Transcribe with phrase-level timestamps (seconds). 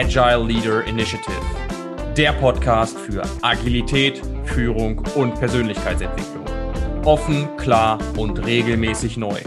[0.00, 1.42] Agile Leader Initiative,
[2.16, 6.46] der Podcast für Agilität, Führung und Persönlichkeitsentwicklung.
[7.04, 9.38] Offen, klar und regelmäßig neu.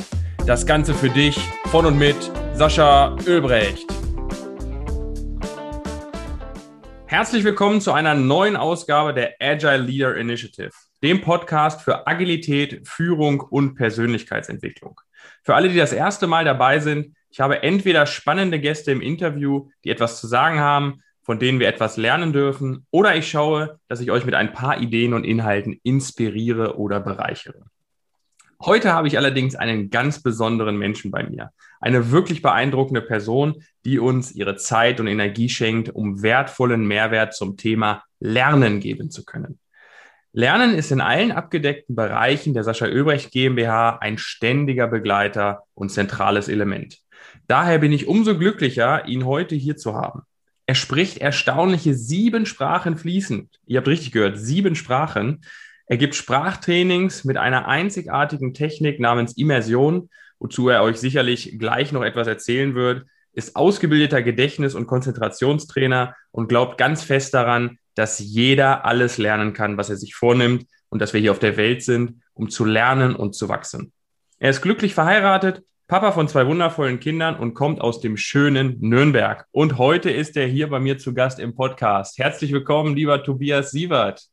[0.45, 1.39] Das Ganze für dich
[1.71, 3.91] von und mit Sascha Ölbrecht.
[7.07, 10.70] Herzlich willkommen zu einer neuen Ausgabe der Agile Leader Initiative,
[11.01, 15.01] dem Podcast für Agilität, Führung und Persönlichkeitsentwicklung.
[15.41, 19.68] Für alle, die das erste Mal dabei sind, ich habe entweder spannende Gäste im Interview,
[19.83, 24.01] die etwas zu sagen haben, von denen wir etwas lernen dürfen, oder ich schaue, dass
[24.01, 27.65] ich euch mit ein paar Ideen und Inhalten inspiriere oder bereichere.
[28.64, 31.50] Heute habe ich allerdings einen ganz besonderen Menschen bei mir.
[31.82, 37.58] Eine wirklich beeindruckende Person, die uns ihre Zeit und Energie schenkt, um wertvollen Mehrwert zum
[37.58, 39.58] Thema Lernen geben zu können.
[40.36, 46.47] Lernen ist in allen abgedeckten Bereichen der Sascha Ölbrecht GmbH ein ständiger Begleiter und zentrales
[46.47, 46.97] Element.
[47.47, 50.23] Daher bin ich umso glücklicher, ihn heute hier zu haben.
[50.66, 53.59] Er spricht erstaunliche sieben Sprachen fließend.
[53.67, 55.42] Ihr habt richtig gehört, sieben Sprachen.
[55.86, 62.04] Er gibt Sprachtrainings mit einer einzigartigen Technik namens Immersion, wozu er euch sicherlich gleich noch
[62.04, 68.86] etwas erzählen wird, ist ausgebildeter Gedächtnis- und Konzentrationstrainer und glaubt ganz fest daran, dass jeder
[68.86, 72.22] alles lernen kann, was er sich vornimmt und dass wir hier auf der Welt sind,
[72.33, 73.91] um zu lernen und zu wachsen.
[74.39, 79.45] Er ist glücklich verheiratet, Papa von zwei wundervollen Kindern und kommt aus dem schönen Nürnberg.
[79.52, 82.17] Und heute ist er hier bei mir zu Gast im Podcast.
[82.17, 84.27] Herzlich willkommen, lieber Tobias Sievert.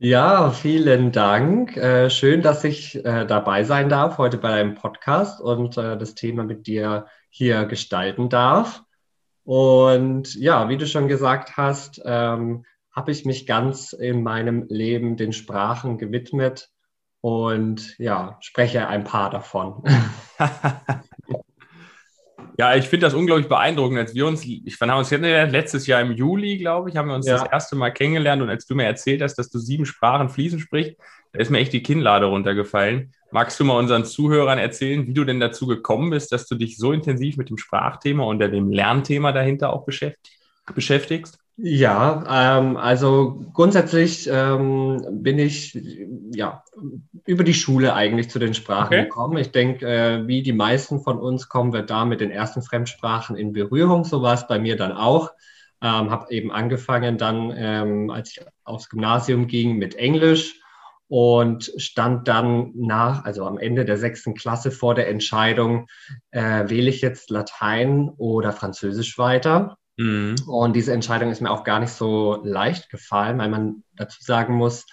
[0.00, 1.76] Ja, vielen Dank.
[1.76, 6.14] Äh, schön, dass ich äh, dabei sein darf heute bei deinem Podcast und äh, das
[6.14, 8.82] Thema mit dir hier gestalten darf.
[9.44, 12.64] Und ja, wie du schon gesagt hast, ähm,
[12.98, 16.68] habe ich mich ganz in meinem Leben den Sprachen gewidmet
[17.20, 19.84] und ja, spreche ein paar davon.
[22.58, 26.10] ja, ich finde das unglaublich beeindruckend, als wir uns, ich haben uns letztes Jahr im
[26.10, 27.38] Juli, glaube ich, haben wir uns ja.
[27.38, 30.60] das erste Mal kennengelernt und als du mir erzählt hast, dass du sieben Sprachen fließend
[30.60, 30.96] sprichst,
[31.32, 33.12] da ist mir echt die Kinnlade runtergefallen.
[33.30, 36.78] Magst du mal unseren Zuhörern erzählen, wie du denn dazu gekommen bist, dass du dich
[36.78, 41.37] so intensiv mit dem Sprachthema und dem Lernthema dahinter auch beschäftigst?
[41.60, 45.76] Ja, ähm, also grundsätzlich ähm, bin ich
[46.32, 46.62] ja
[47.26, 49.02] über die Schule eigentlich zu den Sprachen okay.
[49.02, 49.38] gekommen.
[49.38, 53.36] Ich denke, äh, wie die meisten von uns kommen wir da mit den ersten Fremdsprachen
[53.36, 54.04] in Berührung.
[54.04, 55.32] So war es bei mir dann auch.
[55.82, 60.60] Ähm, habe eben angefangen dann, ähm, als ich aufs Gymnasium ging, mit Englisch
[61.08, 65.88] und stand dann nach, also am Ende der sechsten Klasse vor der Entscheidung,
[66.30, 69.76] äh, wähle ich jetzt Latein oder Französisch weiter.
[69.98, 70.36] Mhm.
[70.46, 74.54] Und diese Entscheidung ist mir auch gar nicht so leicht gefallen, weil man dazu sagen
[74.54, 74.86] muss,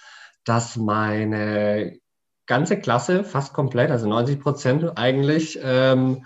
[0.44, 1.98] dass meine
[2.46, 6.24] ganze Klasse fast komplett, also 90 Prozent eigentlich, ähm,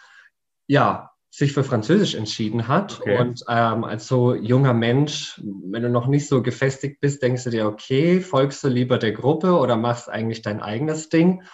[0.67, 3.01] ja, sich für Französisch entschieden hat.
[3.01, 3.19] Okay.
[3.19, 7.51] Und ähm, als so junger Mensch, wenn du noch nicht so gefestigt bist, denkst du
[7.51, 11.45] dir, okay, folgst du lieber der Gruppe oder machst eigentlich dein eigenes Ding?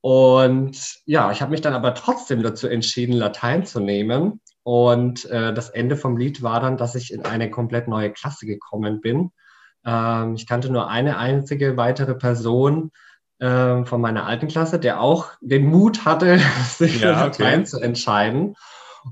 [0.00, 4.40] Und ja, ich habe mich dann aber trotzdem dazu entschieden, Latein zu nehmen.
[4.64, 8.46] Und äh, das Ende vom Lied war dann, dass ich in eine komplett neue Klasse
[8.46, 9.32] gekommen bin.
[9.84, 12.92] Ähm, ich kannte nur eine einzige weitere Person
[13.40, 16.38] äh, von meiner alten Klasse, der auch den Mut hatte,
[16.76, 17.64] sich ja, für Latein okay.
[17.64, 18.54] zu entscheiden.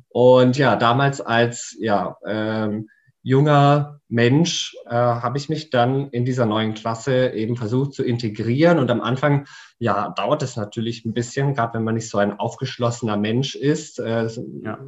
[0.09, 2.89] Und ja, damals als ja, ähm,
[3.23, 8.79] junger Mensch äh, habe ich mich dann in dieser neuen Klasse eben versucht zu integrieren.
[8.79, 9.47] Und am Anfang,
[9.79, 13.99] ja, dauert es natürlich ein bisschen, gerade wenn man nicht so ein aufgeschlossener Mensch ist,
[13.99, 14.29] äh,
[14.63, 14.79] ja.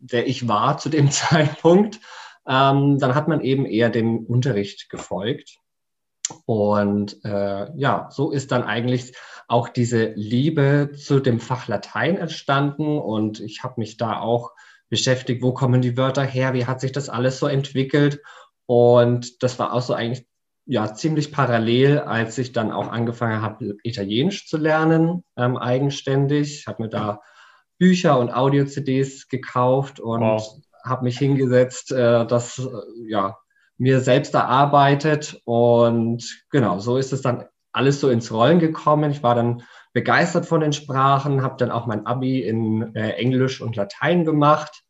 [0.00, 2.00] Der ich war zu dem Zeitpunkt.
[2.46, 5.58] Ähm, dann hat man eben eher dem Unterricht gefolgt.
[6.46, 9.14] Und äh, ja, so ist dann eigentlich
[9.48, 12.98] auch diese Liebe zu dem Fach Latein entstanden.
[12.98, 14.52] Und ich habe mich da auch
[14.88, 18.20] beschäftigt, wo kommen die Wörter her, wie hat sich das alles so entwickelt.
[18.66, 20.26] Und das war auch so eigentlich
[20.66, 26.66] ja ziemlich parallel, als ich dann auch angefangen habe, Italienisch zu lernen, ähm, eigenständig.
[26.66, 27.20] Habe mir da
[27.80, 30.60] Bücher und Audio-CDs gekauft und wow.
[30.84, 33.38] habe mich hingesetzt, äh, das äh, ja
[33.78, 35.40] mir selbst erarbeitet.
[35.44, 39.10] Und genau, so ist es dann alles so ins Rollen gekommen.
[39.10, 39.62] Ich war dann
[39.94, 44.82] begeistert von den Sprachen, habe dann auch mein Abi in äh, Englisch und Latein gemacht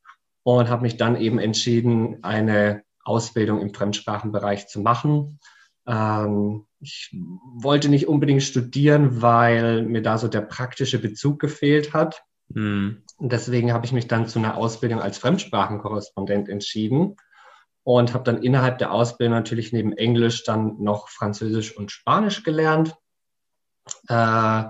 [0.42, 5.38] und habe mich dann eben entschieden, eine Ausbildung im Fremdsprachenbereich zu machen.
[5.86, 7.14] Ähm, ich
[7.54, 12.24] wollte nicht unbedingt studieren, weil mir da so der praktische Bezug gefehlt hat.
[12.50, 13.02] Mhm.
[13.16, 17.16] Und deswegen habe ich mich dann zu einer Ausbildung als Fremdsprachenkorrespondent entschieden
[17.82, 22.94] und habe dann innerhalb der Ausbildung natürlich neben Englisch dann noch Französisch und Spanisch gelernt.
[24.08, 24.64] Äh,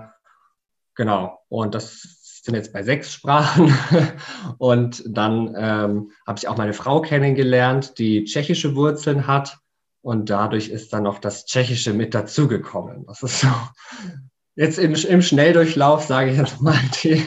[0.95, 1.39] Genau.
[1.49, 3.73] Und das sind jetzt bei sechs Sprachen.
[4.57, 9.59] Und dann ähm, habe ich auch meine Frau kennengelernt, die tschechische Wurzeln hat.
[10.01, 13.05] Und dadurch ist dann noch das Tschechische mit dazugekommen.
[13.05, 13.47] Das ist so
[14.55, 17.23] jetzt im, im Schnelldurchlauf, sage ich jetzt mal, die,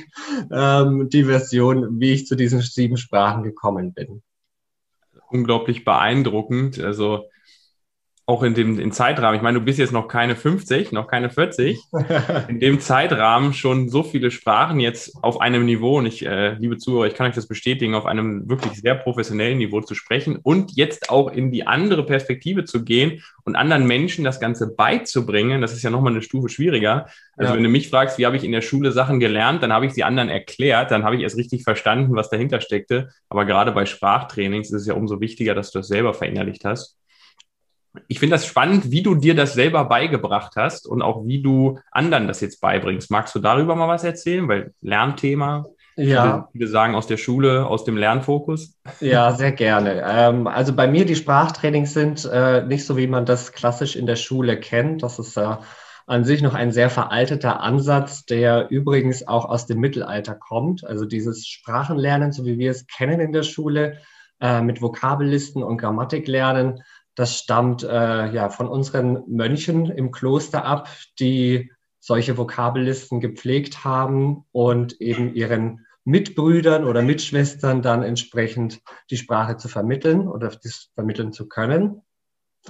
[0.52, 4.22] ähm, die Version, wie ich zu diesen sieben Sprachen gekommen bin.
[5.30, 6.78] Unglaublich beeindruckend.
[6.78, 7.24] Also
[8.26, 11.28] auch in dem in Zeitrahmen, ich meine, du bist jetzt noch keine 50, noch keine
[11.28, 11.78] 40,
[12.48, 16.78] in dem Zeitrahmen schon so viele Sprachen jetzt auf einem Niveau, und ich, äh, liebe
[16.78, 20.74] Zuhörer, ich kann euch das bestätigen, auf einem wirklich sehr professionellen Niveau zu sprechen und
[20.74, 25.74] jetzt auch in die andere Perspektive zu gehen und anderen Menschen das Ganze beizubringen, das
[25.74, 27.06] ist ja nochmal eine Stufe schwieriger.
[27.36, 27.56] Also ja.
[27.56, 29.92] wenn du mich fragst, wie habe ich in der Schule Sachen gelernt, dann habe ich
[29.92, 33.10] sie anderen erklärt, dann habe ich erst richtig verstanden, was dahinter steckte.
[33.28, 36.96] Aber gerade bei Sprachtrainings ist es ja umso wichtiger, dass du das selber verinnerlicht hast
[38.08, 41.78] ich finde das spannend, wie du dir das selber beigebracht hast und auch wie du
[41.90, 43.10] anderen das jetzt beibringst.
[43.10, 44.48] Magst du darüber mal was erzählen?
[44.48, 45.64] Weil Lernthema,
[45.96, 46.48] ja.
[46.52, 48.76] Viele, sagen aus der Schule, aus dem Lernfokus.
[49.00, 50.02] Ja, sehr gerne.
[50.04, 54.06] Ähm, also bei mir die Sprachtrainings sind äh, nicht so, wie man das klassisch in
[54.06, 55.04] der Schule kennt.
[55.04, 55.56] Das ist äh,
[56.06, 60.84] an sich noch ein sehr veralteter Ansatz, der übrigens auch aus dem Mittelalter kommt.
[60.84, 63.98] Also dieses Sprachenlernen, so wie wir es kennen in der Schule,
[64.40, 66.82] äh, mit Vokabellisten und Grammatiklernen,
[67.14, 70.88] das stammt äh, ja von unseren Mönchen im Kloster ab,
[71.18, 71.70] die
[72.00, 79.68] solche Vokabellisten gepflegt haben und eben ihren Mitbrüdern oder Mitschwestern dann entsprechend die Sprache zu
[79.68, 82.02] vermitteln oder das vermitteln zu können.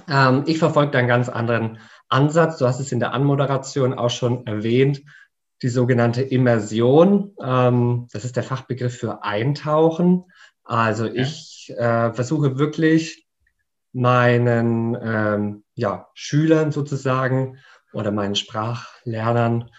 [0.07, 2.57] Ähm, ich verfolge einen ganz anderen Ansatz.
[2.57, 5.01] Du hast es in der Anmoderation auch schon erwähnt,
[5.61, 7.33] die sogenannte Immersion.
[7.41, 10.25] Ähm, das ist der Fachbegriff für Eintauchen.
[10.63, 13.24] Also ich äh, versuche wirklich
[13.95, 17.59] meinen ähm, ja, Schülern sozusagen
[17.93, 19.71] oder meinen Sprachlernern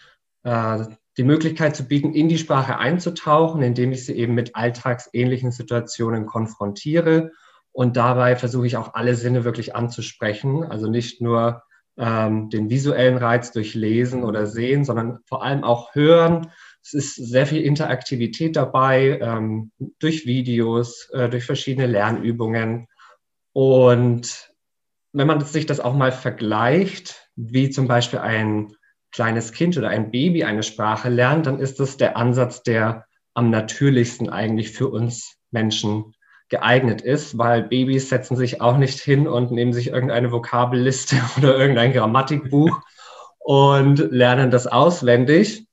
[0.43, 0.85] äh,
[1.19, 6.25] die Möglichkeit zu bieten, in die Sprache einzutauchen, indem ich sie eben mit alltagsähnlichen Situationen
[6.25, 7.33] konfrontiere.
[7.73, 10.65] Und dabei versuche ich auch alle Sinne wirklich anzusprechen.
[10.65, 11.63] Also nicht nur
[11.99, 16.51] ähm, den visuellen Reiz durch Lesen oder Sehen, sondern vor allem auch Hören.
[16.83, 22.89] Es ist sehr viel Interaktivität dabei, ähm, durch Videos, äh, durch verschiedene Lernübungen.
[23.57, 24.53] Und
[25.15, 28.75] wenn man sich das auch mal vergleicht, wie zum Beispiel ein
[29.13, 33.49] kleines Kind oder ein Baby eine Sprache lernt, dann ist das der Ansatz, der am
[33.49, 36.13] natürlichsten eigentlich für uns Menschen
[36.51, 41.57] geeignet ist, weil Babys setzen sich auch nicht hin und nehmen sich irgendeine Vokabelliste oder
[41.57, 42.83] irgendein Grammatikbuch
[43.39, 45.67] und lernen das auswendig,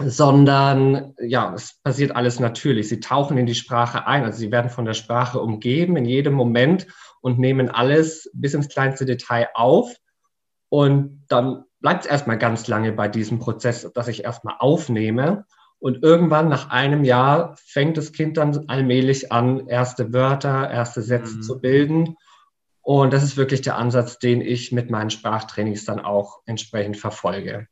[0.00, 2.88] sondern ja, es passiert alles natürlich.
[2.88, 6.32] Sie tauchen in die Sprache ein, also sie werden von der Sprache umgeben in jedem
[6.32, 6.88] Moment
[7.22, 9.96] und nehmen alles bis ins kleinste Detail auf.
[10.68, 15.46] Und dann bleibt es erstmal ganz lange bei diesem Prozess, dass ich erstmal aufnehme.
[15.78, 21.36] Und irgendwann nach einem Jahr fängt das Kind dann allmählich an, erste Wörter, erste Sätze
[21.36, 21.42] mhm.
[21.42, 22.16] zu bilden.
[22.82, 27.68] Und das ist wirklich der Ansatz, den ich mit meinen Sprachtrainings dann auch entsprechend verfolge.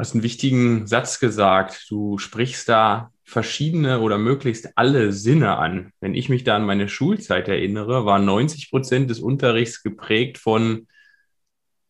[0.00, 1.84] Du hast einen wichtigen Satz gesagt.
[1.90, 5.92] Du sprichst da verschiedene oder möglichst alle Sinne an.
[6.00, 10.86] Wenn ich mich da an meine Schulzeit erinnere, war 90 Prozent des Unterrichts geprägt von,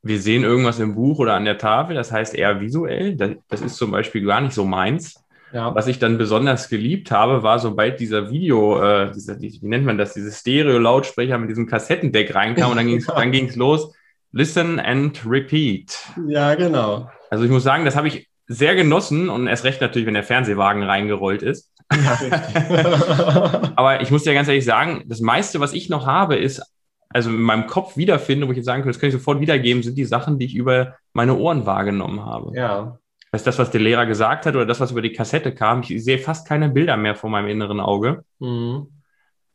[0.03, 3.15] wir sehen irgendwas im Buch oder an der Tafel, das heißt eher visuell.
[3.15, 5.25] Das, ist zum Beispiel gar nicht so meins.
[5.53, 5.73] Ja.
[5.73, 9.99] Was ich dann besonders geliebt habe, war, sobald dieser Video, äh, dieser, wie nennt man
[9.99, 13.95] das, dieses Stereo-Lautsprecher mit diesem Kassettendeck reinkam und dann ging es dann ging's los,
[14.33, 15.97] listen and repeat.
[16.27, 17.09] Ja, genau.
[17.31, 20.25] Also ich muss sagen, das habe ich sehr genossen und erst recht natürlich, wenn der
[20.25, 21.73] Fernsehwagen reingerollt ist.
[21.93, 26.61] Ja, Aber ich muss dir ganz ehrlich sagen, das meiste, was ich noch habe, ist,
[27.09, 29.83] also in meinem Kopf wiederfinde, wo ich jetzt sagen könnte, das kann ich sofort wiedergeben,
[29.83, 32.57] sind die Sachen, die ich über meine Ohren wahrgenommen habe.
[32.57, 32.99] Ja.
[33.31, 35.83] Das ist das, was der Lehrer gesagt hat oder das, was über die Kassette kam.
[35.83, 38.25] Ich sehe fast keine Bilder mehr vor meinem inneren Auge.
[38.41, 38.89] Mhm.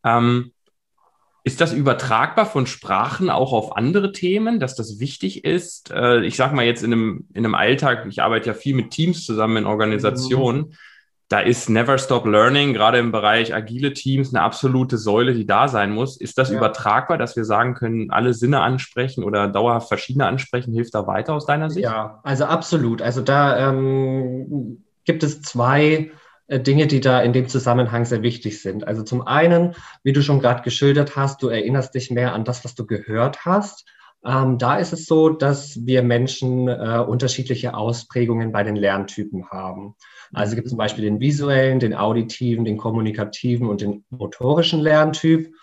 [0.06, 0.52] Ähm,
[1.46, 5.92] ist das übertragbar von Sprachen auch auf andere Themen, dass das wichtig ist?
[5.92, 8.90] Äh, ich sage mal jetzt in einem, in einem Alltag, ich arbeite ja viel mit
[8.90, 10.62] Teams zusammen in Organisationen.
[10.62, 10.74] Mhm.
[11.30, 15.68] Da ist Never Stop Learning, gerade im Bereich agile Teams, eine absolute Säule, die da
[15.68, 16.20] sein muss.
[16.20, 16.58] Ist das ja.
[16.58, 20.74] übertragbar, dass wir sagen können, alle Sinne ansprechen oder dauerhaft verschiedene ansprechen?
[20.74, 21.84] Hilft da weiter aus deiner Sicht?
[21.84, 23.04] Ja, also absolut.
[23.04, 26.10] Also da ähm, gibt es zwei
[26.48, 28.88] Dinge, die da in dem Zusammenhang sehr wichtig sind.
[28.88, 32.64] Also zum einen, wie du schon gerade geschildert hast, du erinnerst dich mehr an das,
[32.64, 33.86] was du gehört hast.
[34.26, 39.96] Ähm, da ist es so, dass wir Menschen äh, unterschiedliche Ausprägungen bei den Lerntypen haben.
[40.34, 45.54] Also es gibt zum Beispiel den visuellen, den auditiven, den kommunikativen und den motorischen Lerntyp.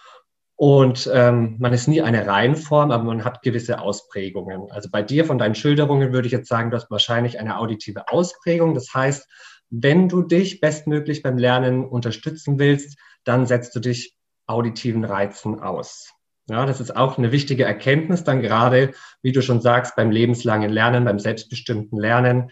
[0.55, 4.71] Und ähm, man ist nie eine Reihenform, aber man hat gewisse Ausprägungen.
[4.71, 8.09] Also bei dir von deinen Schilderungen würde ich jetzt sagen, du hast wahrscheinlich eine auditive
[8.09, 8.75] Ausprägung.
[8.75, 9.29] Das heißt,
[9.73, 14.14] wenn du dich bestmöglich beim Lernen unterstützen willst, dann setzt du dich
[14.47, 16.12] auditiven Reizen aus.
[16.49, 20.71] Ja, das ist auch eine wichtige Erkenntnis, dann gerade, wie du schon sagst, beim lebenslangen
[20.71, 22.50] Lernen, beim selbstbestimmten Lernen,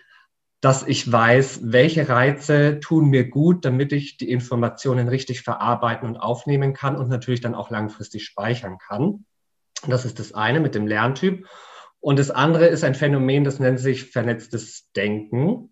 [0.63, 6.17] dass ich weiß, welche Reize tun mir gut, damit ich die Informationen richtig verarbeiten und
[6.17, 9.27] aufnehmen kann und natürlich dann auch langfristig speichern kann.
[9.87, 11.47] Das ist das eine mit dem Lerntyp.
[12.01, 15.45] Und das andere ist ein Phänomen, das nennt sich vernetztes Denken.
[15.45, 15.71] Mhm.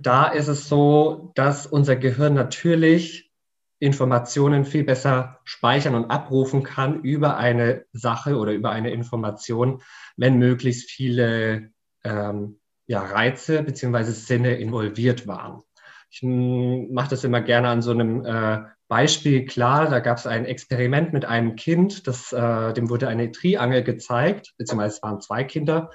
[0.00, 3.30] Da ist es so, dass unser Gehirn natürlich
[3.78, 9.82] Informationen viel besser speichern und abrufen kann über eine Sache oder über eine Information,
[10.16, 11.70] wenn möglichst viele
[12.02, 14.04] ähm, ja, Reize bzw.
[14.04, 15.62] Sinne involviert waren.
[16.10, 19.88] Ich hm, mache das immer gerne an so einem äh, Beispiel klar.
[19.88, 24.54] Da gab es ein Experiment mit einem Kind, das, äh, dem wurde eine Triangel gezeigt,
[24.58, 25.90] beziehungsweise es waren zwei Kinder.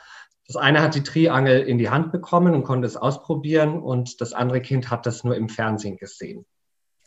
[0.47, 4.33] Das eine hat die Triangel in die Hand bekommen und konnte es ausprobieren und das
[4.33, 6.45] andere Kind hat das nur im Fernsehen gesehen.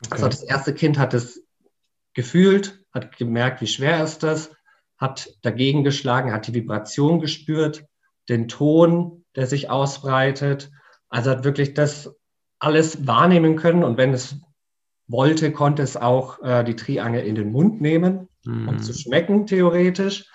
[0.06, 0.12] Okay.
[0.12, 1.42] Also das erste Kind hat es
[2.14, 4.50] gefühlt, hat gemerkt, wie schwer ist das,
[4.96, 7.84] hat dagegen geschlagen, hat die Vibration gespürt,
[8.28, 10.70] den Ton, der sich ausbreitet.
[11.08, 12.14] Also hat wirklich das
[12.58, 14.36] alles wahrnehmen können und wenn es
[15.06, 18.68] wollte, konnte es auch äh, die Triangel in den Mund nehmen, mhm.
[18.68, 20.30] um zu schmecken, theoretisch.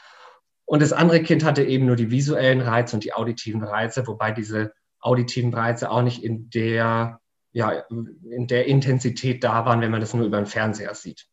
[0.65, 4.31] Und das andere Kind hatte eben nur die visuellen Reize und die auditiven Reize, wobei
[4.31, 7.19] diese auditiven Reize auch nicht in der,
[7.51, 11.27] ja, in der Intensität da waren, wenn man das nur über den Fernseher sieht.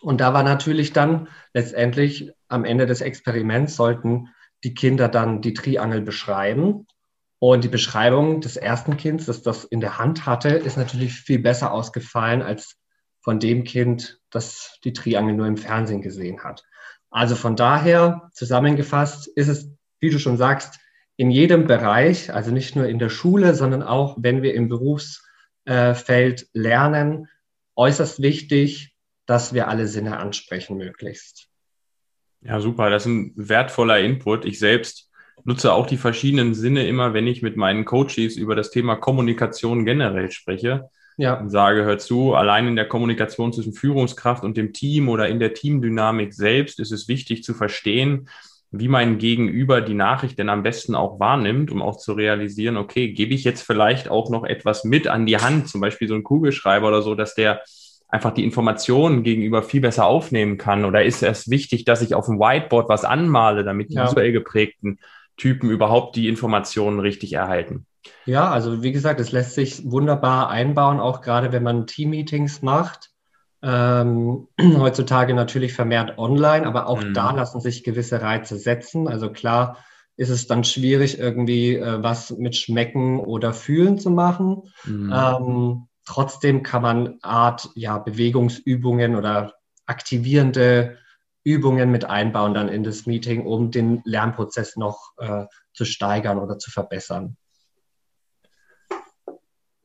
[0.00, 4.28] Und da war natürlich dann letztendlich am Ende des Experiments sollten
[4.64, 6.86] die Kinder dann die Triangel beschreiben.
[7.46, 11.38] Und die Beschreibung des ersten Kindes, das das in der Hand hatte, ist natürlich viel
[11.38, 12.78] besser ausgefallen als
[13.20, 16.64] von dem Kind, das die Triangel nur im Fernsehen gesehen hat.
[17.10, 19.70] Also von daher zusammengefasst ist es,
[20.00, 20.80] wie du schon sagst,
[21.16, 26.48] in jedem Bereich, also nicht nur in der Schule, sondern auch wenn wir im Berufsfeld
[26.54, 27.28] lernen,
[27.76, 28.96] äußerst wichtig,
[29.26, 31.48] dass wir alle Sinne ansprechen möglichst.
[32.40, 32.88] Ja, super.
[32.88, 34.46] Das ist ein wertvoller Input.
[34.46, 35.10] Ich selbst
[35.44, 39.84] nutze auch die verschiedenen Sinne immer, wenn ich mit meinen Coaches über das Thema Kommunikation
[39.84, 40.88] generell spreche.
[41.16, 41.38] Ja.
[41.38, 45.38] Und sage, hör zu, allein in der Kommunikation zwischen Führungskraft und dem Team oder in
[45.38, 48.28] der Teamdynamik selbst ist es wichtig zu verstehen,
[48.72, 53.12] wie mein Gegenüber die Nachricht denn am besten auch wahrnimmt, um auch zu realisieren, okay,
[53.12, 56.24] gebe ich jetzt vielleicht auch noch etwas mit an die Hand, zum Beispiel so ein
[56.24, 57.62] Kugelschreiber oder so, dass der
[58.08, 60.84] einfach die Informationen gegenüber viel besser aufnehmen kann?
[60.84, 64.06] Oder ist es wichtig, dass ich auf dem Whiteboard was anmale, damit die ja.
[64.06, 64.98] visuell geprägten
[65.36, 67.86] Typen überhaupt die Informationen richtig erhalten?
[68.26, 73.10] Ja, also wie gesagt, es lässt sich wunderbar einbauen, auch gerade wenn man Team-Meetings macht.
[73.62, 77.14] Ähm, heutzutage natürlich vermehrt online, aber auch mhm.
[77.14, 79.08] da lassen sich gewisse Reize setzen.
[79.08, 79.78] Also klar
[80.16, 84.62] ist es dann schwierig, irgendwie äh, was mit Schmecken oder Fühlen zu machen.
[84.84, 85.12] Mhm.
[85.12, 89.54] Ähm, Trotzdem kann man Art ja, Bewegungsübungen oder
[89.86, 90.98] aktivierende
[91.44, 96.58] Übungen mit einbauen dann in das Meeting, um den Lernprozess noch äh, zu steigern oder
[96.58, 97.36] zu verbessern.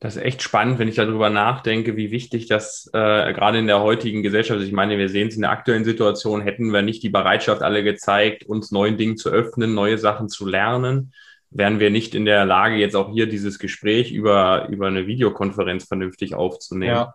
[0.02, 3.82] Das ist echt spannend, wenn ich darüber nachdenke, wie wichtig das äh, gerade in der
[3.82, 4.66] heutigen Gesellschaft ist.
[4.66, 7.84] Ich meine, wir sehen es in der aktuellen Situation, hätten wir nicht die Bereitschaft alle
[7.84, 11.12] gezeigt, uns neuen Dingen zu öffnen, neue Sachen zu lernen,
[11.50, 15.84] wären wir nicht in der Lage, jetzt auch hier dieses Gespräch über, über eine Videokonferenz
[15.84, 16.94] vernünftig aufzunehmen.
[16.94, 17.14] Ja.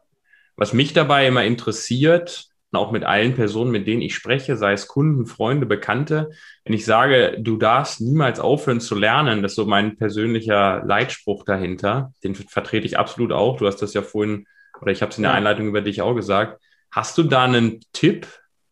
[0.56, 4.88] Was mich dabei immer interessiert, auch mit allen Personen, mit denen ich spreche, sei es
[4.88, 6.32] Kunden, Freunde, Bekannte,
[6.64, 11.46] wenn ich sage, du darfst niemals aufhören zu lernen, das ist so mein persönlicher Leitspruch
[11.46, 13.58] dahinter, den vertrete ich absolut auch.
[13.58, 14.46] Du hast das ja vorhin,
[14.82, 16.62] oder ich habe es in der Einleitung über dich auch gesagt.
[16.92, 18.28] Hast du da einen Tipp,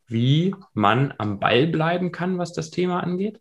[0.07, 3.39] wie man am Ball bleiben kann, was das Thema angeht?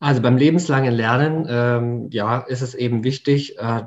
[0.00, 3.84] Also beim lebenslangen Lernen, ähm, ja, ist es eben wichtig, äh,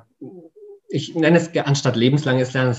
[0.89, 2.75] ich nenne es anstatt lebenslanges Lernen,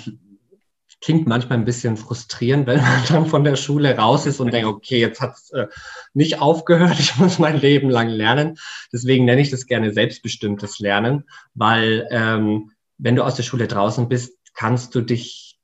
[1.00, 4.68] klingt manchmal ein bisschen frustrierend, wenn man dann von der Schule raus ist und denkt,
[4.68, 5.66] okay, jetzt hat es äh,
[6.14, 8.58] nicht aufgehört, ich muss mein Leben lang lernen.
[8.92, 11.24] Deswegen nenne ich das gerne selbstbestimmtes Lernen,
[11.54, 15.58] weil ähm, wenn du aus der Schule draußen bist, kannst du dich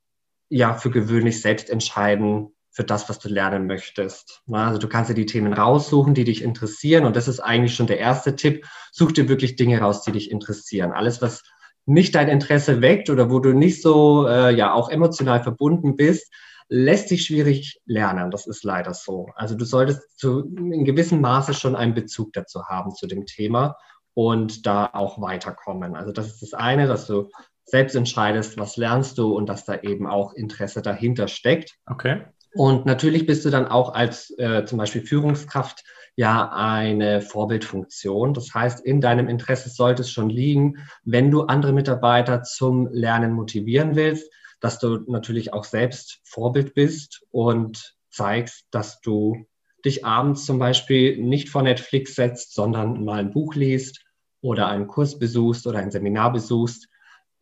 [0.49, 4.41] ja für gewöhnlich selbst entscheiden, für das, was du lernen möchtest.
[4.51, 7.05] Also du kannst dir die Themen raussuchen, die dich interessieren.
[7.05, 8.65] Und das ist eigentlich schon der erste Tipp.
[8.91, 10.91] Such dir wirklich Dinge raus, die dich interessieren.
[10.91, 11.43] Alles, was
[11.85, 16.31] nicht dein Interesse weckt oder wo du nicht so äh, ja auch emotional verbunden bist,
[16.67, 18.31] lässt sich schwierig lernen.
[18.31, 19.29] Das ist leider so.
[19.35, 23.77] Also du solltest zu, in gewissem Maße schon einen Bezug dazu haben zu dem Thema
[24.13, 25.95] und da auch weiterkommen.
[25.95, 27.29] Also das ist das eine, dass du
[27.65, 31.75] selbst entscheidest, was lernst du und dass da eben auch Interesse dahinter steckt.
[31.85, 32.23] Okay.
[32.55, 35.83] Und natürlich bist du dann auch als äh, zum Beispiel Führungskraft
[36.15, 38.33] ja eine Vorbildfunktion.
[38.33, 43.33] Das heißt, in deinem Interesse sollte es schon liegen, wenn du andere Mitarbeiter zum Lernen
[43.33, 44.31] motivieren willst,
[44.61, 49.45] dass du natürlich auch selbst Vorbild bist und zeigst, dass du
[49.83, 54.05] dich abends zum Beispiel nicht vor Netflix setzt, sondern mal ein Buch liest
[54.39, 56.87] oder einen Kurs besuchst oder ein Seminar besuchst.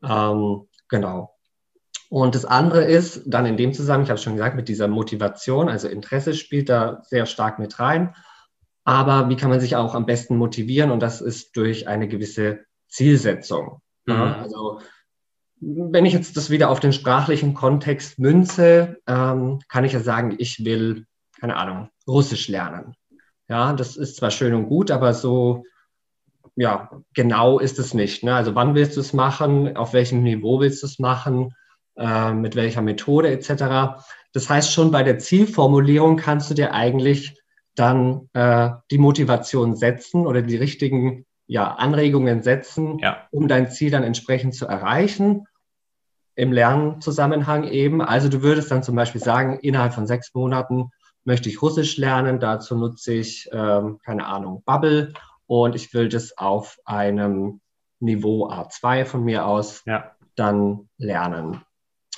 [0.04, 1.33] Ähm, genau.
[2.14, 5.68] Und das andere ist dann in dem Zusammenhang, ich habe schon gesagt, mit dieser Motivation,
[5.68, 8.14] also Interesse spielt da sehr stark mit rein.
[8.84, 10.92] Aber wie kann man sich auch am besten motivieren?
[10.92, 13.82] Und das ist durch eine gewisse Zielsetzung.
[14.06, 14.14] Mhm.
[14.14, 14.80] Also
[15.60, 20.36] wenn ich jetzt das wieder auf den sprachlichen Kontext münze, ähm, kann ich ja sagen,
[20.38, 21.08] ich will,
[21.40, 22.94] keine Ahnung, Russisch lernen.
[23.50, 25.64] Ja, das ist zwar schön und gut, aber so,
[26.56, 28.24] ja, genau ist es nicht.
[28.24, 28.36] Ne?
[28.36, 29.76] Also wann willst du es machen?
[29.76, 31.56] Auf welchem Niveau willst du es machen?
[31.96, 34.02] Äh, mit welcher Methode etc.
[34.34, 37.40] Das heißt, schon bei der Zielformulierung kannst du dir eigentlich
[37.76, 43.28] dann äh, die Motivation setzen oder die richtigen ja, Anregungen setzen, ja.
[43.30, 45.46] um dein Ziel dann entsprechend zu erreichen.
[46.34, 48.02] Im Lernzusammenhang eben.
[48.02, 50.90] Also du würdest dann zum Beispiel sagen, innerhalb von sechs Monaten
[51.26, 52.40] möchte ich Russisch lernen.
[52.40, 55.14] Dazu nutze ich, ähm, keine Ahnung, Bubble
[55.46, 57.62] und ich will das auf einem
[58.00, 60.16] Niveau A2 von mir aus ja.
[60.36, 61.62] dann lernen.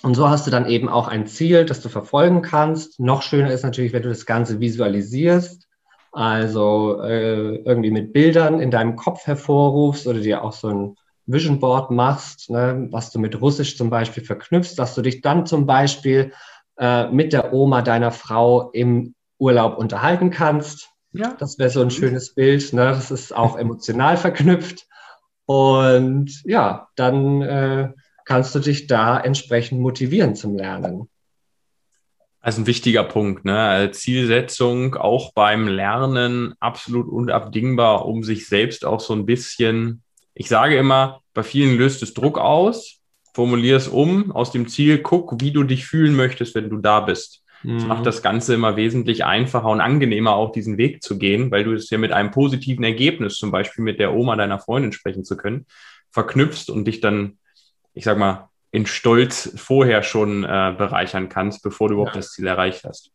[0.05, 2.99] Und so hast du dann eben auch ein Ziel, das du verfolgen kannst.
[2.99, 5.67] Noch schöner ist natürlich, wenn du das Ganze visualisierst,
[6.11, 10.95] also äh, irgendwie mit Bildern in deinem Kopf hervorrufst oder dir auch so ein
[11.25, 15.47] Vision Board machst, ne, was du mit Russisch zum Beispiel verknüpfst, dass du dich dann
[15.47, 16.33] zum Beispiel
[16.77, 20.91] äh, mit der Oma deiner Frau im Urlaub unterhalten kannst.
[21.13, 21.33] Ja.
[21.39, 22.73] Das wäre so ein schönes Bild.
[22.73, 22.91] Ne?
[22.91, 24.85] Das ist auch emotional verknüpft.
[25.47, 27.89] Und ja, dann äh,
[28.25, 31.07] kannst du dich da entsprechend motivieren zum Lernen.
[32.41, 33.89] Also ein wichtiger Punkt, ne?
[33.91, 40.03] Zielsetzung auch beim Lernen absolut unabdingbar, um sich selbst auch so ein bisschen,
[40.35, 42.99] ich sage immer, bei vielen löst es Druck aus,
[43.33, 46.99] formulier es um, aus dem Ziel, guck, wie du dich fühlen möchtest, wenn du da
[46.99, 47.41] bist.
[47.63, 47.87] Das mhm.
[47.87, 51.73] macht das Ganze immer wesentlich einfacher und angenehmer, auch diesen Weg zu gehen, weil du
[51.73, 55.35] es ja mit einem positiven Ergebnis, zum Beispiel mit der Oma deiner Freundin sprechen zu
[55.35, 55.65] können,
[56.11, 57.39] verknüpfst und dich dann
[57.95, 62.19] ich sag mal, in Stolz vorher schon äh, bereichern kannst, bevor du überhaupt ja.
[62.19, 63.11] das Ziel erreicht hast.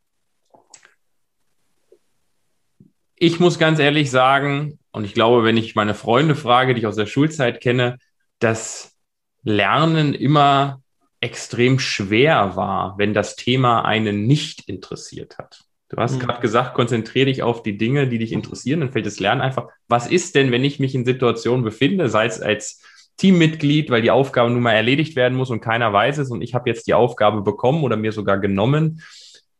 [3.15, 6.87] Ich muss ganz ehrlich sagen, und ich glaube, wenn ich meine Freunde frage, die ich
[6.87, 7.99] aus der Schulzeit kenne,
[8.39, 8.97] dass
[9.43, 10.83] Lernen immer
[11.21, 15.65] extrem schwer war, wenn das Thema einen nicht interessiert hat.
[15.91, 16.21] Du hast mhm.
[16.21, 19.69] gerade gesagt, konzentriere dich auf die Dinge, die dich interessieren, dann fällt das Lernen einfach.
[19.89, 22.83] Was ist denn, wenn ich mich in Situationen befinde, sei es als
[23.21, 26.55] Teammitglied, weil die Aufgabe nun mal erledigt werden muss und keiner weiß es und ich
[26.55, 29.03] habe jetzt die Aufgabe bekommen oder mir sogar genommen.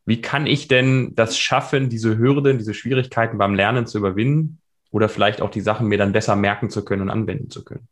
[0.07, 5.11] Wie kann ich denn das schaffen, diese Hürden, diese Schwierigkeiten beim Lernen zu überwinden oder
[5.11, 7.87] vielleicht auch die Sachen mir dann besser merken zu können und anwenden zu können?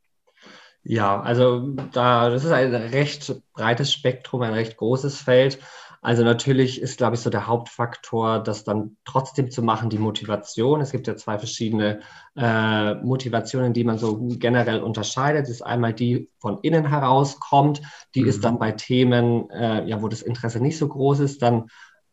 [0.85, 5.59] Ja, also da, das ist ein recht breites Spektrum, ein recht großes Feld.
[6.08, 10.80] Also natürlich ist, glaube ich, so der Hauptfaktor, das dann trotzdem zu machen, die Motivation.
[10.80, 12.00] Es gibt ja zwei verschiedene
[12.34, 15.42] äh, Motivationen, die man so generell unterscheidet.
[15.42, 17.82] Das ist einmal die von innen herauskommt,
[18.14, 18.28] die mhm.
[18.28, 21.66] ist dann bei Themen, äh, ja, wo das Interesse nicht so groß ist, dann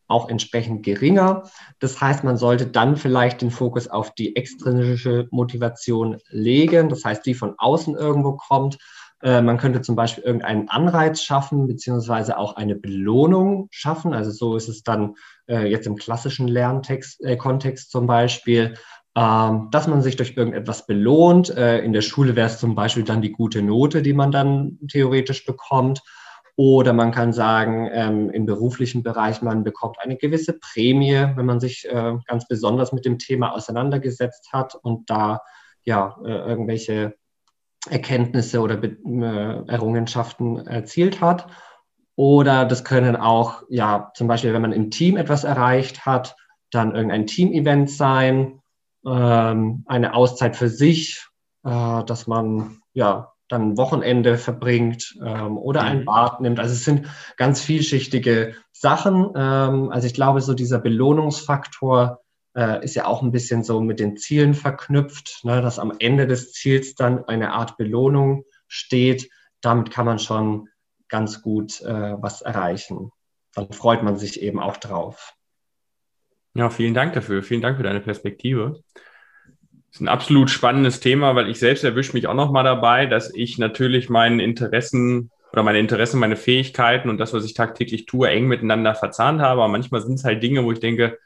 [0.07, 1.43] auch entsprechend geringer.
[1.79, 7.25] Das heißt, man sollte dann vielleicht den Fokus auf die extrinsische Motivation legen, das heißt,
[7.25, 8.77] die von außen irgendwo kommt
[9.41, 14.13] man könnte zum Beispiel irgendeinen Anreiz schaffen, beziehungsweise auch eine Belohnung schaffen.
[14.13, 15.15] Also so ist es dann
[15.47, 17.37] äh, jetzt im klassischen Lerntext, äh,
[17.75, 18.75] zum Beispiel,
[19.15, 21.49] ähm, dass man sich durch irgendetwas belohnt.
[21.49, 24.77] Äh, in der Schule wäre es zum Beispiel dann die gute Note, die man dann
[24.91, 26.01] theoretisch bekommt.
[26.57, 31.59] Oder man kann sagen, ähm, im beruflichen Bereich, man bekommt eine gewisse Prämie, wenn man
[31.59, 35.41] sich äh, ganz besonders mit dem Thema auseinandergesetzt hat und da
[35.83, 37.15] ja äh, irgendwelche
[37.87, 41.47] Erkenntnisse oder äh, Errungenschaften erzielt hat.
[42.15, 46.35] Oder das können auch, ja, zum Beispiel, wenn man im Team etwas erreicht hat,
[46.71, 48.61] dann irgendein Team-Event sein,
[49.05, 51.25] ähm, eine Auszeit für sich,
[51.63, 56.05] äh, dass man, ja, dann ein Wochenende verbringt ähm, oder ein mhm.
[56.05, 56.59] Bad nimmt.
[56.59, 59.31] Also es sind ganz vielschichtige Sachen.
[59.35, 62.21] Ähm, also ich glaube, so dieser Belohnungsfaktor
[62.55, 66.25] äh, ist ja auch ein bisschen so mit den Zielen verknüpft, ne, dass am Ende
[66.27, 69.29] des Ziels dann eine Art Belohnung steht.
[69.61, 70.69] Damit kann man schon
[71.09, 73.11] ganz gut äh, was erreichen.
[73.53, 75.33] Dann freut man sich eben auch drauf.
[76.53, 77.43] Ja, vielen Dank dafür.
[77.43, 78.79] Vielen Dank für deine Perspektive.
[78.93, 83.05] Das ist ein absolut spannendes Thema, weil ich selbst erwische mich auch noch mal dabei,
[83.05, 88.05] dass ich natürlich meinen Interessen oder meine Interessen, meine Fähigkeiten und das, was ich tagtäglich
[88.05, 89.61] tue, eng miteinander verzahnt habe.
[89.61, 91.17] Aber manchmal sind es halt Dinge, wo ich denke,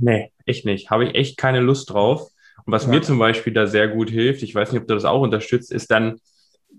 [0.00, 2.30] nee, echt nicht, habe ich echt keine Lust drauf.
[2.64, 2.90] Und was ja.
[2.90, 5.72] mir zum Beispiel da sehr gut hilft, ich weiß nicht, ob du das auch unterstützt,
[5.72, 6.20] ist dann,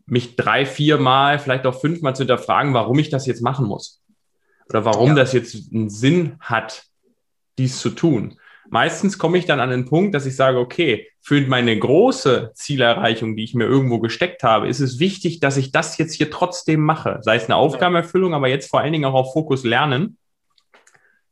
[0.06, 4.02] mich drei, vier Mal, vielleicht auch fünfmal zu hinterfragen, warum ich das jetzt machen muss.
[4.70, 5.16] Oder warum ja.
[5.16, 6.84] das jetzt einen Sinn hat,
[7.58, 8.38] dies zu tun.
[8.70, 13.36] Meistens komme ich dann an den Punkt, dass ich sage, okay, für meine große Zielerreichung,
[13.36, 16.82] die ich mir irgendwo gesteckt habe, ist es wichtig, dass ich das jetzt hier trotzdem
[16.82, 17.18] mache.
[17.22, 20.18] Sei es eine Aufgabenerfüllung, aber jetzt vor allen Dingen auch auf Fokus lernen,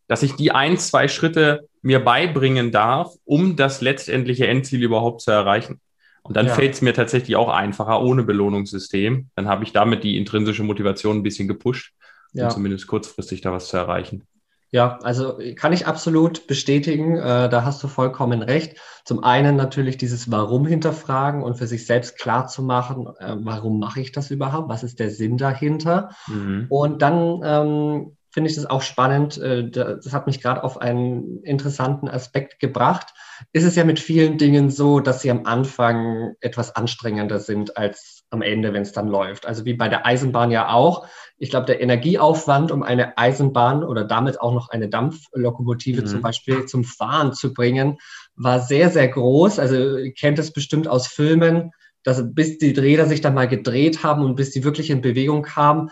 [0.08, 5.32] dass ich die ein, zwei Schritte mir beibringen darf, um das letztendliche Endziel überhaupt zu
[5.32, 5.80] erreichen.
[6.24, 6.54] Und dann ja.
[6.54, 9.30] fällt es mir tatsächlich auch einfacher ohne Belohnungssystem.
[9.36, 11.94] Dann habe ich damit die intrinsische Motivation ein bisschen gepusht,
[12.34, 12.50] um ja.
[12.50, 14.28] zumindest kurzfristig da was zu erreichen.
[14.70, 18.78] Ja, also kann ich absolut bestätigen, äh, da hast du vollkommen recht.
[19.06, 23.80] Zum einen natürlich dieses Warum hinterfragen und für sich selbst klar zu machen, äh, warum
[23.80, 26.10] mache ich das überhaupt, was ist der Sinn dahinter.
[26.28, 26.66] Mhm.
[26.68, 31.42] Und dann ähm, finde ich das auch spannend, äh, das hat mich gerade auf einen
[31.42, 33.08] interessanten Aspekt gebracht.
[33.52, 38.26] Ist es ja mit vielen Dingen so, dass sie am Anfang etwas anstrengender sind als
[38.30, 39.48] am Ende, wenn es dann läuft.
[39.48, 41.08] Also wie bei der Eisenbahn ja auch.
[41.40, 46.06] Ich glaube, der Energieaufwand, um eine Eisenbahn oder damit auch noch eine Dampflokomotive mhm.
[46.06, 47.98] zum Beispiel zum Fahren zu bringen,
[48.36, 49.58] war sehr, sehr groß.
[49.58, 51.72] Also ihr kennt es bestimmt aus Filmen,
[52.04, 55.42] dass bis die Räder sich dann mal gedreht haben und bis die wirklich in Bewegung
[55.42, 55.90] kamen,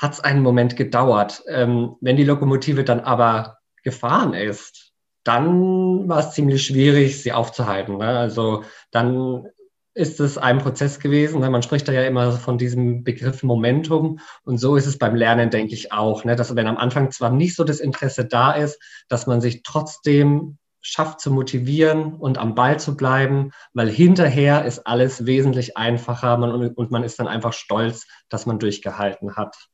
[0.00, 1.42] hat es einen Moment gedauert.
[1.46, 4.92] Ähm, wenn die Lokomotive dann aber gefahren ist,
[5.24, 7.98] dann war es ziemlich schwierig, sie aufzuhalten.
[7.98, 8.08] Ne?
[8.08, 9.46] Also dann
[9.92, 11.40] ist es ein Prozess gewesen.
[11.40, 11.50] Ne?
[11.50, 14.20] Man spricht da ja immer von diesem Begriff Momentum.
[14.42, 16.24] Und so ist es beim Lernen, denke ich auch.
[16.24, 16.34] Ne?
[16.34, 20.56] Dass wenn am Anfang zwar nicht so das Interesse da ist, dass man sich trotzdem
[20.80, 26.90] schafft zu motivieren und am Ball zu bleiben, weil hinterher ist alles wesentlich einfacher und
[26.90, 29.68] man ist dann einfach stolz, dass man durchgehalten hat.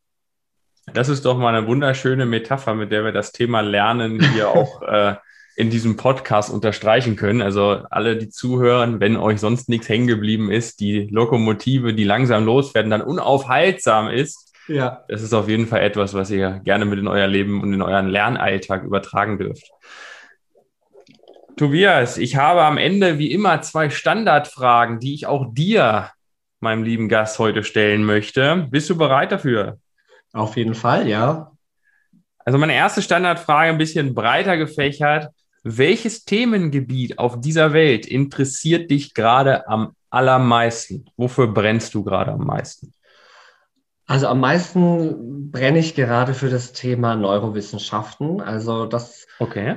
[0.92, 4.82] Das ist doch mal eine wunderschöne Metapher, mit der wir das Thema Lernen hier auch
[4.82, 5.16] äh,
[5.56, 7.42] in diesem Podcast unterstreichen können.
[7.42, 12.44] Also alle, die zuhören, wenn euch sonst nichts hängen geblieben ist, die Lokomotive, die langsam
[12.44, 14.54] loswerden, dann unaufhaltsam ist.
[14.68, 15.04] Ja.
[15.08, 17.82] Das ist auf jeden Fall etwas, was ihr gerne mit in euer Leben und in
[17.82, 19.70] euren Lernalltag übertragen dürft.
[21.56, 26.10] Tobias, ich habe am Ende wie immer zwei Standardfragen, die ich auch dir,
[26.60, 28.66] meinem lieben Gast, heute stellen möchte.
[28.70, 29.78] Bist du bereit dafür?
[30.36, 31.50] Auf jeden Fall, ja.
[32.44, 35.30] Also meine erste Standardfrage ein bisschen breiter gefächert.
[35.62, 41.06] Welches Themengebiet auf dieser Welt interessiert dich gerade am allermeisten?
[41.16, 42.92] Wofür brennst du gerade am meisten?
[44.06, 48.42] Also am meisten brenne ich gerade für das Thema Neurowissenschaften.
[48.42, 49.76] Also das okay.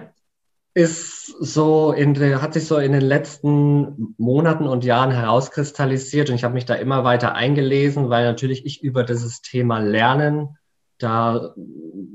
[0.79, 6.35] Ist so in der, hat sich so in den letzten Monaten und Jahren herauskristallisiert und
[6.35, 10.57] ich habe mich da immer weiter eingelesen, weil natürlich ich über dieses Thema Lernen
[10.97, 11.53] da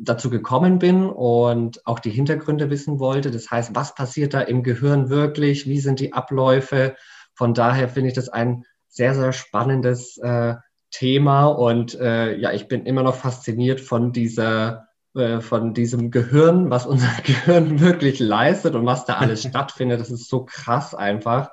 [0.02, 3.30] dazu gekommen bin und auch die Hintergründe wissen wollte.
[3.30, 5.68] Das heißt, was passiert da im Gehirn wirklich?
[5.68, 6.96] Wie sind die Abläufe?
[7.34, 10.54] Von daher finde ich das ein sehr, sehr spannendes äh,
[10.90, 16.70] Thema und äh, ja, ich bin immer noch fasziniert von dieser äh, von diesem Gehirn,
[16.70, 20.00] was unser Gehirn wirklich leistet und was da alles stattfindet.
[20.00, 21.50] Das ist so krass einfach.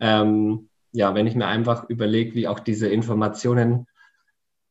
[0.00, 3.86] Ähm, ja, wenn ich mir einfach überlege, wie auch diese Informationen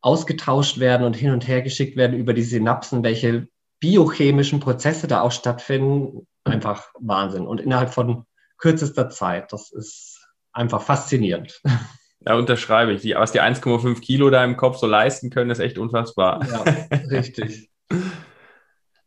[0.02, 3.48] ausgetauscht werden und hin und her geschickt werden über die Synapsen, welche
[3.80, 6.28] biochemischen Prozesse da auch stattfinden.
[6.44, 7.48] Einfach Wahnsinn.
[7.48, 8.26] Und innerhalb von
[8.58, 9.52] kürzester Zeit.
[9.52, 11.62] Das ist einfach faszinierend.
[12.22, 13.04] Da unterschreibe ich.
[13.04, 16.44] Die, was die 1,5 Kilo da im Kopf so leisten können, ist echt unfassbar.
[16.44, 16.64] Ja,
[17.12, 17.70] richtig.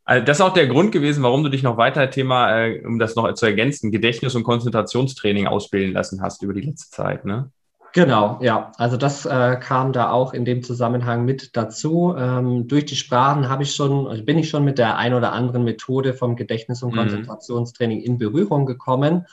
[0.09, 2.99] Also das ist auch der Grund gewesen, warum du dich noch weiter Thema, äh, um
[2.99, 7.51] das noch zu ergänzen, Gedächtnis- und Konzentrationstraining ausbilden lassen hast über die letzte Zeit, ne?
[7.92, 8.73] Genau, ja.
[8.79, 12.14] Also das äh, kam da auch in dem Zusammenhang mit dazu.
[12.16, 15.33] Ähm, durch die Sprachen habe ich schon, also bin ich schon mit der ein oder
[15.35, 17.01] anderen Methode vom Gedächtnis- und mhm.
[17.01, 19.27] Konzentrationstraining in Berührung gekommen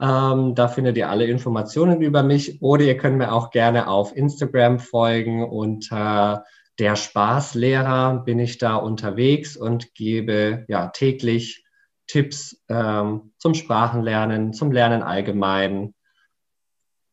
[0.00, 4.16] Ähm, da findet ihr alle Informationen über mich oder ihr könnt mir auch gerne auf
[4.16, 5.44] Instagram folgen.
[5.44, 6.44] Unter
[6.78, 11.64] der Spaßlehrer bin ich da unterwegs und gebe ja täglich
[12.06, 15.94] Tipps ähm, zum Sprachenlernen, zum Lernen allgemein.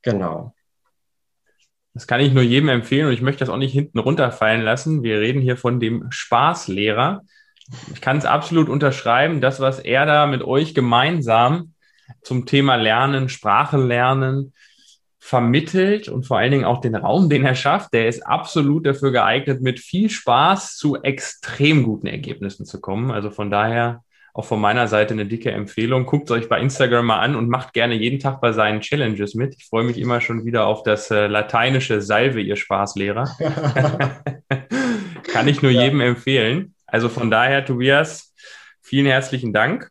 [0.02, 0.54] Genau.
[1.94, 5.04] Das kann ich nur jedem empfehlen und ich möchte das auch nicht hinten runterfallen lassen.
[5.04, 7.22] Wir reden hier von dem Spaßlehrer.
[7.94, 11.70] Ich kann es absolut unterschreiben, das, was er da mit euch gemeinsam
[12.21, 14.54] zum Thema Lernen, Sprache lernen,
[15.19, 19.12] vermittelt und vor allen Dingen auch den Raum, den er schafft, der ist absolut dafür
[19.12, 23.12] geeignet, mit viel Spaß zu extrem guten Ergebnissen zu kommen.
[23.12, 26.06] Also von daher auch von meiner Seite eine dicke Empfehlung.
[26.06, 29.56] Guckt euch bei Instagram mal an und macht gerne jeden Tag bei seinen Challenges mit.
[29.58, 33.30] Ich freue mich immer schon wieder auf das äh, lateinische Salve, ihr Spaßlehrer.
[35.32, 35.84] Kann ich nur ja.
[35.84, 36.76] jedem empfehlen.
[36.88, 38.34] Also von daher, Tobias,
[38.82, 39.89] vielen herzlichen Dank.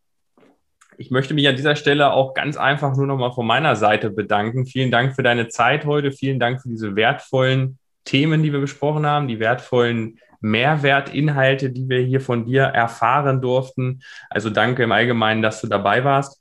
[1.00, 4.66] Ich möchte mich an dieser Stelle auch ganz einfach nur nochmal von meiner Seite bedanken.
[4.66, 6.12] Vielen Dank für deine Zeit heute.
[6.12, 12.00] Vielen Dank für diese wertvollen Themen, die wir besprochen haben, die wertvollen Mehrwertinhalte, die wir
[12.00, 14.02] hier von dir erfahren durften.
[14.28, 16.38] Also danke im Allgemeinen, dass du dabei warst.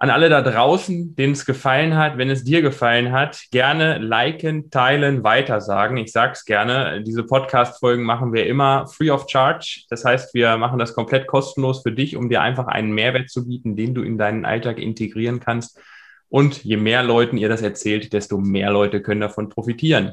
[0.00, 4.70] An alle da draußen, denen es gefallen hat, wenn es dir gefallen hat, gerne liken,
[4.70, 5.96] teilen, weitersagen.
[5.96, 9.86] Ich sage es gerne, diese Podcast-Folgen machen wir immer free of charge.
[9.90, 13.48] Das heißt, wir machen das komplett kostenlos für dich, um dir einfach einen Mehrwert zu
[13.48, 15.80] bieten, den du in deinen Alltag integrieren kannst.
[16.28, 20.12] Und je mehr Leuten ihr das erzählt, desto mehr Leute können davon profitieren.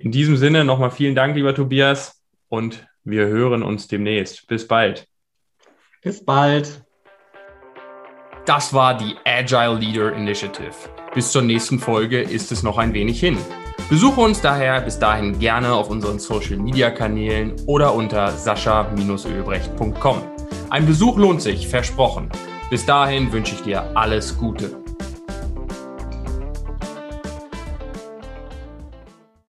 [0.00, 4.48] In diesem Sinne nochmal vielen Dank, lieber Tobias und wir hören uns demnächst.
[4.48, 5.06] Bis bald.
[6.02, 6.84] Bis bald.
[8.46, 10.72] Das war die Agile Leader Initiative.
[11.14, 13.36] Bis zur nächsten Folge ist es noch ein wenig hin.
[13.90, 20.22] Besuche uns daher bis dahin gerne auf unseren Social Media Kanälen oder unter sascha-ölbrecht.com.
[20.70, 22.30] Ein Besuch lohnt sich, versprochen.
[22.70, 24.79] Bis dahin wünsche ich dir alles Gute.